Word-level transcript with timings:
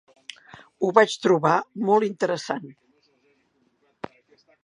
Ho 0.83 0.87
vaig 0.97 1.17
trobar 1.25 1.51
molt 1.91 2.07
interessant. 2.09 2.65